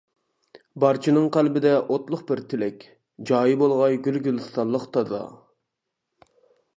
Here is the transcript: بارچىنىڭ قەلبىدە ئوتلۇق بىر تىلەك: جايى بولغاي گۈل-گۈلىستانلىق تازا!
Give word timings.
بارچىنىڭ 0.83 1.27
قەلبىدە 1.35 1.73
ئوتلۇق 1.95 2.23
بىر 2.31 2.41
تىلەك: 2.53 2.85
جايى 3.33 3.57
بولغاي 3.61 3.99
گۈل-گۈلىستانلىق 4.07 4.91
تازا! 4.97 5.21